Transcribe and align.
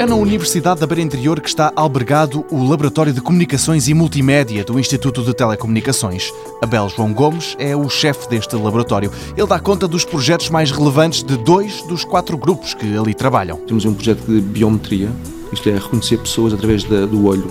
É 0.00 0.06
na 0.06 0.14
Universidade 0.14 0.80
da 0.80 0.86
Beira 0.86 1.02
Interior 1.02 1.38
que 1.42 1.48
está 1.50 1.70
albergado 1.76 2.42
o 2.50 2.66
Laboratório 2.66 3.12
de 3.12 3.20
Comunicações 3.20 3.86
e 3.86 3.92
Multimédia 3.92 4.64
do 4.64 4.80
Instituto 4.80 5.22
de 5.22 5.34
Telecomunicações. 5.34 6.32
Abel 6.62 6.88
João 6.88 7.12
Gomes 7.12 7.54
é 7.58 7.76
o 7.76 7.86
chefe 7.90 8.26
deste 8.26 8.56
laboratório. 8.56 9.12
Ele 9.36 9.46
dá 9.46 9.60
conta 9.60 9.86
dos 9.86 10.02
projetos 10.02 10.48
mais 10.48 10.70
relevantes 10.70 11.22
de 11.22 11.36
dois 11.36 11.82
dos 11.82 12.02
quatro 12.02 12.38
grupos 12.38 12.72
que 12.72 12.96
ali 12.96 13.12
trabalham. 13.12 13.58
Temos 13.58 13.84
um 13.84 13.92
projeto 13.92 14.24
de 14.24 14.40
biometria, 14.40 15.10
isto 15.52 15.68
é, 15.68 15.74
reconhecer 15.74 16.16
pessoas 16.16 16.54
através 16.54 16.82
do 16.82 17.26
olho 17.26 17.46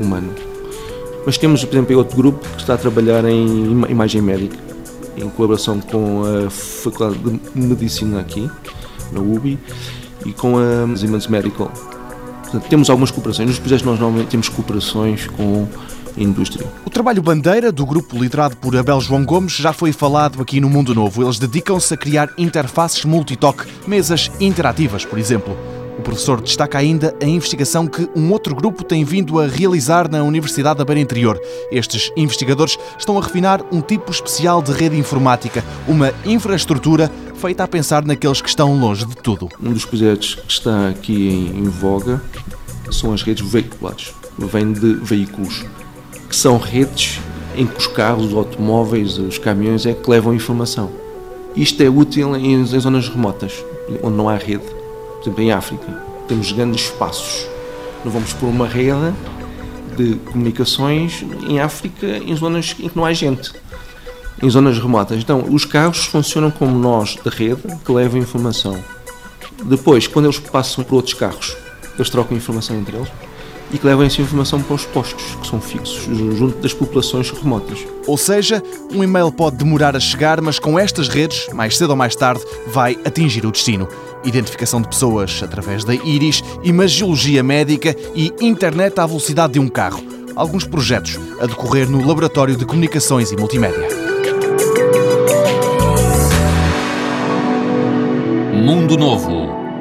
humano. 0.00 0.34
Mas 1.24 1.38
temos, 1.38 1.64
por 1.64 1.72
exemplo, 1.72 1.98
outro 1.98 2.16
grupo 2.16 2.44
que 2.48 2.62
está 2.62 2.74
a 2.74 2.78
trabalhar 2.78 3.24
em 3.26 3.80
imagem 3.88 4.20
médica, 4.20 4.58
em 5.16 5.30
colaboração 5.30 5.80
com 5.80 6.24
a 6.24 6.50
Faculdade 6.50 7.16
de 7.20 7.40
Medicina 7.54 8.18
aqui, 8.18 8.50
na 9.12 9.20
UBI, 9.20 9.56
e 10.26 10.32
com 10.32 10.56
a 10.58 10.96
Siemens 10.96 11.26
Medical. 11.26 11.70
Portanto, 12.42 12.68
temos 12.68 12.90
algumas 12.90 13.10
cooperações. 13.10 13.48
Nos 13.48 13.58
projetos 13.58 13.84
nós 13.84 13.98
normalmente 13.98 14.28
temos 14.28 14.48
cooperações 14.48 15.26
com 15.26 15.66
indústria. 16.16 16.66
O 16.84 16.90
trabalho 16.90 17.22
bandeira 17.22 17.72
do 17.72 17.86
grupo 17.86 18.18
liderado 18.18 18.56
por 18.56 18.76
Abel 18.76 19.00
João 19.00 19.24
Gomes 19.24 19.54
já 19.54 19.72
foi 19.72 19.92
falado 19.92 20.42
aqui 20.42 20.60
no 20.60 20.68
Mundo 20.68 20.94
Novo. 20.94 21.22
Eles 21.22 21.38
dedicam-se 21.38 21.94
a 21.94 21.96
criar 21.96 22.30
interfaces 22.36 23.04
multitoque, 23.04 23.66
mesas 23.86 24.30
interativas, 24.40 25.04
por 25.04 25.18
exemplo. 25.18 25.56
O 25.98 26.02
professor 26.02 26.40
destaca 26.40 26.78
ainda 26.78 27.14
a 27.22 27.26
investigação 27.26 27.86
que 27.86 28.08
um 28.16 28.32
outro 28.32 28.54
grupo 28.54 28.82
tem 28.82 29.04
vindo 29.04 29.38
a 29.38 29.46
realizar 29.46 30.10
na 30.10 30.22
Universidade 30.22 30.78
da 30.78 30.84
Beira 30.84 31.00
Interior. 31.00 31.40
Estes 31.70 32.10
investigadores 32.16 32.78
estão 32.98 33.18
a 33.18 33.22
refinar 33.22 33.62
um 33.70 33.80
tipo 33.80 34.10
especial 34.10 34.62
de 34.62 34.72
rede 34.72 34.96
informática, 34.96 35.62
uma 35.86 36.12
infraestrutura 36.24 37.10
feita 37.34 37.64
a 37.64 37.68
pensar 37.68 38.04
naqueles 38.04 38.40
que 38.40 38.48
estão 38.48 38.78
longe 38.78 39.04
de 39.04 39.16
tudo. 39.16 39.48
Um 39.62 39.72
dos 39.72 39.84
projetos 39.84 40.34
que 40.34 40.50
está 40.50 40.88
aqui 40.88 41.28
em, 41.28 41.64
voga 41.64 42.22
são 42.90 43.12
as 43.12 43.22
redes 43.22 43.46
veiculares. 43.48 44.14
Vem 44.38 44.72
de 44.72 44.94
veículos, 44.94 45.64
que 46.28 46.34
são 46.34 46.56
redes 46.56 47.20
em 47.54 47.66
que 47.66 47.76
os 47.76 47.86
carros, 47.86 48.28
os 48.28 48.34
automóveis, 48.34 49.18
os 49.18 49.36
caminhões 49.36 49.84
é 49.84 49.92
que 49.92 50.08
levam 50.08 50.34
informação. 50.34 50.90
Isto 51.54 51.82
é 51.82 51.88
útil 51.90 52.34
em, 52.34 52.54
em 52.54 52.64
zonas 52.64 53.08
remotas, 53.10 53.62
onde 54.02 54.16
não 54.16 54.28
há 54.28 54.36
rede 54.36 54.81
por 55.22 55.28
exemplo, 55.28 55.44
em 55.44 55.52
África, 55.52 56.02
temos 56.26 56.50
grandes 56.50 56.84
espaços. 56.84 57.46
Não 58.04 58.10
vamos 58.10 58.32
pôr 58.32 58.48
uma 58.48 58.66
rede 58.66 59.14
de 59.96 60.16
comunicações 60.16 61.24
em 61.48 61.60
África 61.60 62.06
em 62.06 62.34
zonas 62.34 62.74
em 62.80 62.88
que 62.88 62.96
não 62.96 63.04
há 63.04 63.12
gente, 63.12 63.52
em 64.42 64.50
zonas 64.50 64.78
remotas. 64.78 65.18
Então, 65.18 65.44
os 65.48 65.64
carros 65.64 66.06
funcionam 66.06 66.50
como 66.50 66.76
nós 66.76 67.16
de 67.22 67.28
rede 67.28 67.62
que 67.84 67.92
levam 67.92 68.20
informação. 68.20 68.82
Depois, 69.64 70.08
quando 70.08 70.26
eles 70.26 70.38
passam 70.40 70.82
por 70.82 70.96
outros 70.96 71.14
carros, 71.14 71.56
eles 71.94 72.10
trocam 72.10 72.36
informação 72.36 72.76
entre 72.76 72.96
eles 72.96 73.08
e 73.72 73.78
que 73.78 73.86
levam 73.86 74.04
essa 74.04 74.20
informação 74.20 74.62
para 74.62 74.74
os 74.74 74.84
postos, 74.84 75.36
que 75.40 75.46
são 75.46 75.60
fixos, 75.60 76.04
junto 76.36 76.58
das 76.58 76.74
populações 76.74 77.30
remotas. 77.30 77.78
Ou 78.06 78.18
seja, 78.18 78.62
um 78.92 79.02
e-mail 79.02 79.32
pode 79.32 79.56
demorar 79.56 79.96
a 79.96 80.00
chegar, 80.00 80.40
mas 80.40 80.58
com 80.58 80.78
estas 80.78 81.08
redes, 81.08 81.48
mais 81.52 81.76
cedo 81.76 81.90
ou 81.90 81.96
mais 81.96 82.14
tarde, 82.14 82.42
vai 82.66 82.98
atingir 83.04 83.46
o 83.46 83.50
destino 83.50 83.88
identificação 84.24 84.80
de 84.80 84.88
pessoas 84.88 85.40
através 85.42 85.84
da 85.84 85.94
íris, 85.94 86.42
imagiologia 86.62 87.42
médica 87.42 87.96
e 88.14 88.32
internet 88.40 88.98
à 88.98 89.06
velocidade 89.06 89.54
de 89.54 89.58
um 89.58 89.68
carro. 89.68 90.02
Alguns 90.34 90.64
projetos 90.64 91.18
a 91.40 91.46
decorrer 91.46 91.88
no 91.90 92.06
Laboratório 92.06 92.56
de 92.56 92.64
Comunicações 92.64 93.30
e 93.32 93.36
Multimédia. 93.36 93.88
Mundo 98.54 98.96
Novo, 98.96 99.41